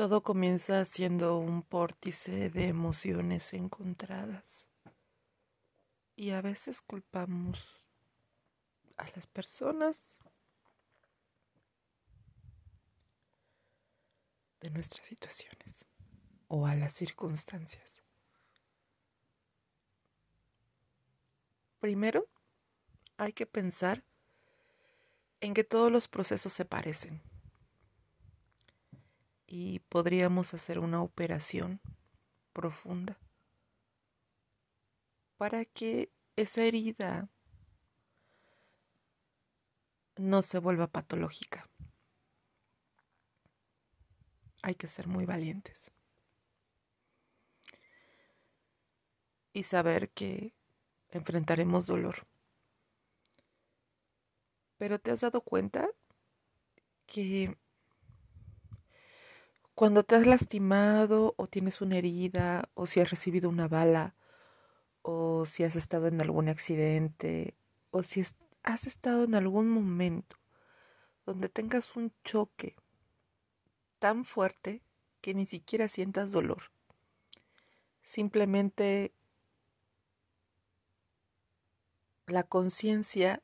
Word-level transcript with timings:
Todo 0.00 0.22
comienza 0.22 0.86
siendo 0.86 1.36
un 1.36 1.62
vórtice 1.68 2.48
de 2.48 2.68
emociones 2.68 3.52
encontradas. 3.52 4.66
Y 6.16 6.30
a 6.30 6.40
veces 6.40 6.80
culpamos 6.80 7.86
a 8.96 9.04
las 9.14 9.26
personas 9.26 10.18
de 14.62 14.70
nuestras 14.70 15.06
situaciones 15.06 15.84
o 16.48 16.66
a 16.66 16.74
las 16.74 16.94
circunstancias. 16.94 18.02
Primero, 21.78 22.26
hay 23.18 23.34
que 23.34 23.44
pensar 23.44 24.02
en 25.42 25.52
que 25.52 25.62
todos 25.62 25.92
los 25.92 26.08
procesos 26.08 26.54
se 26.54 26.64
parecen 26.64 27.29
y 29.52 29.80
podríamos 29.80 30.54
hacer 30.54 30.78
una 30.78 31.02
operación 31.02 31.80
profunda 32.52 33.18
para 35.36 35.64
que 35.64 36.12
esa 36.36 36.62
herida 36.62 37.28
no 40.16 40.42
se 40.42 40.60
vuelva 40.60 40.86
patológica. 40.86 41.68
Hay 44.62 44.76
que 44.76 44.86
ser 44.86 45.08
muy 45.08 45.26
valientes. 45.26 45.90
Y 49.52 49.64
saber 49.64 50.10
que 50.10 50.54
enfrentaremos 51.08 51.86
dolor. 51.86 52.28
Pero 54.78 55.00
¿te 55.00 55.10
has 55.10 55.22
dado 55.22 55.40
cuenta 55.40 55.90
que 57.06 57.58
cuando 59.80 60.04
te 60.04 60.14
has 60.14 60.26
lastimado 60.26 61.32
o 61.38 61.46
tienes 61.46 61.80
una 61.80 61.96
herida 61.96 62.68
o 62.74 62.84
si 62.84 63.00
has 63.00 63.08
recibido 63.08 63.48
una 63.48 63.66
bala 63.66 64.14
o 65.00 65.46
si 65.46 65.64
has 65.64 65.74
estado 65.74 66.06
en 66.06 66.20
algún 66.20 66.50
accidente 66.50 67.54
o 67.90 68.02
si 68.02 68.22
has 68.62 68.86
estado 68.86 69.24
en 69.24 69.34
algún 69.34 69.70
momento 69.70 70.36
donde 71.24 71.48
tengas 71.48 71.96
un 71.96 72.12
choque 72.24 72.76
tan 73.98 74.26
fuerte 74.26 74.82
que 75.22 75.32
ni 75.32 75.46
siquiera 75.46 75.88
sientas 75.88 76.30
dolor. 76.30 76.64
Simplemente 78.02 79.14
la 82.26 82.42
conciencia 82.42 83.42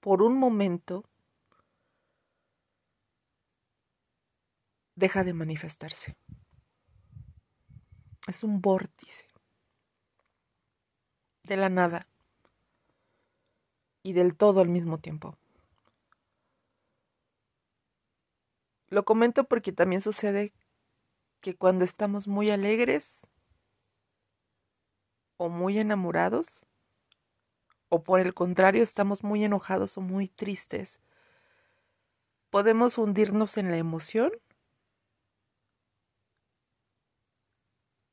por 0.00 0.20
un 0.20 0.36
momento 0.36 1.08
deja 4.98 5.22
de 5.22 5.32
manifestarse. 5.32 6.16
Es 8.26 8.42
un 8.42 8.60
vórtice 8.60 9.28
de 11.44 11.56
la 11.56 11.68
nada 11.68 12.08
y 14.02 14.12
del 14.12 14.36
todo 14.36 14.60
al 14.60 14.68
mismo 14.68 14.98
tiempo. 14.98 15.38
Lo 18.88 19.04
comento 19.04 19.44
porque 19.44 19.70
también 19.72 20.02
sucede 20.02 20.52
que 21.40 21.54
cuando 21.54 21.84
estamos 21.84 22.26
muy 22.26 22.50
alegres 22.50 23.28
o 25.36 25.48
muy 25.48 25.78
enamorados, 25.78 26.66
o 27.88 28.02
por 28.02 28.18
el 28.18 28.34
contrario 28.34 28.82
estamos 28.82 29.22
muy 29.22 29.44
enojados 29.44 29.96
o 29.96 30.00
muy 30.00 30.26
tristes, 30.26 31.00
podemos 32.50 32.98
hundirnos 32.98 33.56
en 33.58 33.70
la 33.70 33.76
emoción 33.76 34.32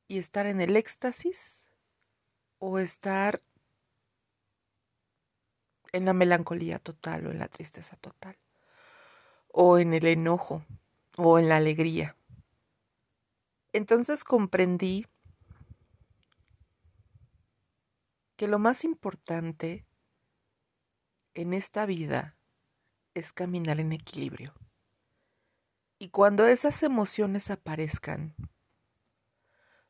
y 0.08 0.18
estar 0.18 0.46
en 0.46 0.60
el 0.60 0.76
éxtasis 0.76 1.68
o 2.58 2.78
estar 2.78 3.42
en 5.92 6.04
la 6.04 6.12
melancolía 6.12 6.78
total 6.78 7.26
o 7.26 7.30
en 7.30 7.38
la 7.38 7.48
tristeza 7.48 7.96
total 7.96 8.36
o 9.48 9.78
en 9.78 9.94
el 9.94 10.06
enojo 10.06 10.64
o 11.16 11.38
en 11.38 11.48
la 11.48 11.56
alegría. 11.56 12.16
Entonces 13.72 14.22
comprendí 14.22 15.06
que 18.36 18.48
lo 18.48 18.58
más 18.58 18.84
importante 18.84 19.86
en 21.34 21.54
esta 21.54 21.86
vida 21.86 22.36
es 23.14 23.32
caminar 23.32 23.80
en 23.80 23.92
equilibrio. 23.92 24.52
Y 25.98 26.10
cuando 26.10 26.44
esas 26.46 26.82
emociones 26.82 27.50
aparezcan, 27.50 28.34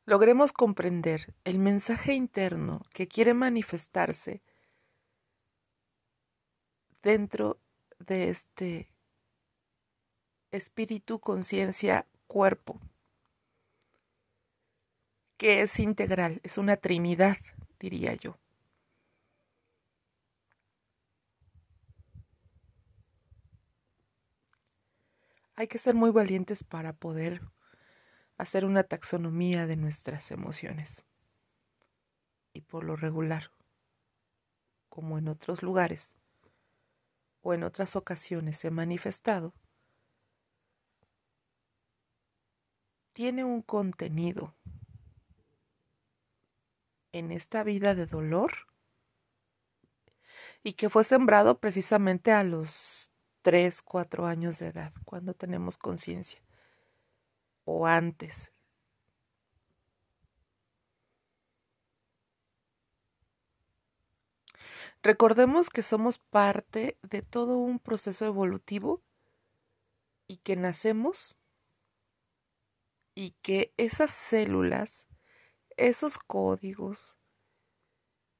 logremos 0.06 0.52
comprender 0.52 1.34
el 1.44 1.58
mensaje 1.58 2.14
interno 2.14 2.82
que 2.94 3.08
quiere 3.08 3.34
manifestarse 3.34 4.40
dentro 7.02 7.58
de 7.98 8.30
este 8.30 8.88
espíritu, 10.52 11.18
conciencia, 11.18 12.06
cuerpo, 12.28 12.80
que 15.36 15.62
es 15.62 15.78
integral, 15.80 16.40
es 16.44 16.56
una 16.56 16.76
trinidad, 16.76 17.36
diría 17.80 18.14
yo. 18.14 18.38
Hay 25.56 25.68
que 25.68 25.78
ser 25.78 25.94
muy 25.94 26.10
valientes 26.10 26.62
para 26.62 26.92
poder 26.92 27.40
hacer 28.38 28.64
una 28.64 28.84
taxonomía 28.84 29.66
de 29.66 29.76
nuestras 29.76 30.30
emociones. 30.30 31.04
Y 32.52 32.62
por 32.62 32.84
lo 32.84 32.96
regular, 32.96 33.50
como 34.88 35.18
en 35.18 35.28
otros 35.28 35.62
lugares 35.62 36.16
o 37.42 37.54
en 37.54 37.64
otras 37.64 37.96
ocasiones 37.96 38.64
he 38.64 38.70
manifestado, 38.70 39.52
tiene 43.12 43.44
un 43.44 43.62
contenido 43.62 44.54
en 47.12 47.32
esta 47.32 47.62
vida 47.62 47.94
de 47.94 48.06
dolor 48.06 48.52
y 50.62 50.74
que 50.74 50.90
fue 50.90 51.04
sembrado 51.04 51.58
precisamente 51.58 52.32
a 52.32 52.44
los 52.44 53.10
3, 53.42 53.80
4 53.80 54.26
años 54.26 54.58
de 54.58 54.66
edad, 54.66 54.92
cuando 55.04 55.32
tenemos 55.32 55.78
conciencia 55.78 56.45
o 57.66 57.86
antes. 57.86 58.52
Recordemos 65.02 65.68
que 65.68 65.82
somos 65.82 66.18
parte 66.18 66.96
de 67.02 67.20
todo 67.22 67.58
un 67.58 67.78
proceso 67.78 68.24
evolutivo 68.24 69.02
y 70.26 70.38
que 70.38 70.56
nacemos 70.56 71.36
y 73.14 73.32
que 73.42 73.72
esas 73.76 74.10
células, 74.10 75.06
esos 75.76 76.18
códigos, 76.18 77.16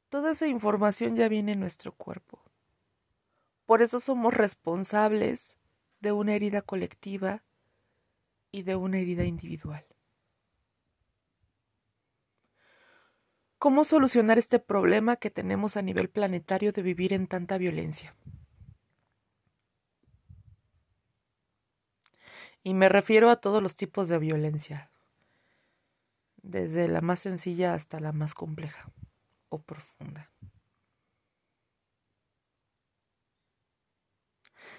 toda 0.09 0.33
esa 0.33 0.47
información 0.47 1.15
ya 1.17 1.29
viene 1.29 1.53
en 1.53 1.61
nuestro 1.61 1.93
cuerpo. 1.93 2.43
Por 3.65 3.83
eso 3.83 4.01
somos 4.01 4.35
responsables 4.35 5.57
de 6.01 6.13
una 6.13 6.35
herida 6.35 6.63
colectiva 6.63 7.43
y 8.57 8.63
de 8.63 8.75
una 8.75 8.99
herida 8.99 9.25
individual. 9.25 9.85
¿Cómo 13.59 13.85
solucionar 13.85 14.39
este 14.39 14.59
problema 14.59 15.17
que 15.17 15.31
tenemos 15.31 15.77
a 15.77 15.83
nivel 15.83 16.09
planetario 16.09 16.73
de 16.73 16.81
vivir 16.81 17.13
en 17.13 17.27
tanta 17.27 17.59
violencia? 17.59 18.17
Y 22.63 22.73
me 22.73 22.89
refiero 22.89 23.29
a 23.29 23.37
todos 23.37 23.63
los 23.63 23.77
tipos 23.77 24.09
de 24.09 24.19
violencia, 24.19 24.91
desde 26.43 26.89
la 26.89 27.03
más 27.03 27.21
sencilla 27.21 27.75
hasta 27.75 28.01
la 28.01 28.13
más 28.13 28.33
compleja 28.33 28.91
o 29.51 29.61
profunda. 29.61 30.31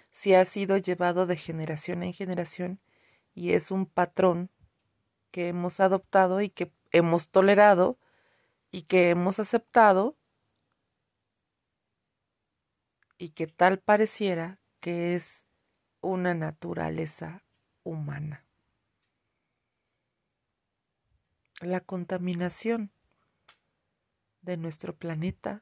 Si 0.09 0.33
ha 0.33 0.43
sido 0.45 0.77
llevado 0.77 1.27
de 1.27 1.37
generación 1.37 2.01
en 2.01 2.13
generación 2.13 2.79
y 3.37 3.53
es 3.53 3.69
un 3.69 3.85
patrón 3.85 4.49
que 5.29 5.49
hemos 5.49 5.79
adoptado 5.79 6.41
y 6.41 6.49
que 6.49 6.71
hemos 6.91 7.29
tolerado 7.29 7.99
y 8.71 8.81
que 8.83 9.11
hemos 9.11 9.37
aceptado 9.37 10.17
y 13.19 13.29
que 13.29 13.45
tal 13.45 13.77
pareciera 13.77 14.59
que 14.79 15.13
es 15.13 15.45
una 16.01 16.33
naturaleza 16.33 17.43
humana. 17.83 18.43
La 21.61 21.79
contaminación 21.79 22.91
de 24.41 24.57
nuestro 24.57 24.95
planeta 24.95 25.61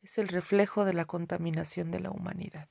es 0.00 0.16
el 0.18 0.28
reflejo 0.28 0.84
de 0.84 0.92
la 0.92 1.06
contaminación 1.06 1.90
de 1.90 1.98
la 1.98 2.12
humanidad. 2.12 2.68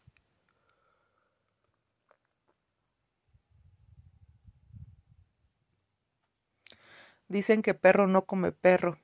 Dicen 7.29 7.61
que 7.61 7.73
perro 7.73 8.07
no 8.07 8.25
come 8.25 8.53
perro, 8.53 8.99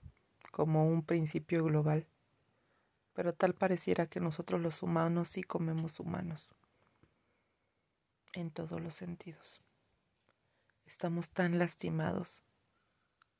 como 0.51 0.87
un 0.87 1.05
principio 1.05 1.63
global, 1.65 2.07
pero 3.13 3.33
tal 3.33 3.53
pareciera 3.53 4.07
que 4.07 4.21
nosotros 4.21 4.61
los 4.61 4.81
humanos 4.81 5.27
sí 5.27 5.43
comemos 5.43 5.99
humanos, 5.99 6.53
en 8.31 8.49
todos 8.49 8.79
los 8.79 8.95
sentidos. 8.95 9.61
Estamos 10.85 11.31
tan 11.31 11.59
lastimados, 11.59 12.43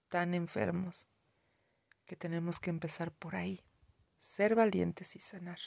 tan 0.09 0.33
enfermos, 0.33 1.07
que 2.06 2.18
tenemos 2.18 2.59
que 2.59 2.69
empezar 2.69 3.12
por 3.12 3.38
ahí, 3.38 3.63
ser 4.18 4.53
valientes 4.53 5.15
y 5.15 5.19
sanar, 5.19 5.59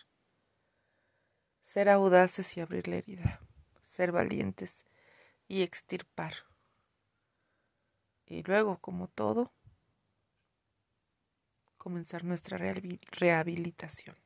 ser 1.63 1.89
audaces 1.89 2.55
y 2.57 2.61
abrir 2.61 2.87
la 2.87 2.97
herida, 2.97 3.41
ser 3.81 4.13
valientes 4.13 4.87
y 5.49 5.63
extirpar 5.63 6.46
y 8.27 8.43
luego, 8.43 8.79
como 8.79 9.09
todo, 9.09 9.53
comenzar 11.77 12.25
nuestra 12.25 12.59
rehabilitación. 12.59 14.17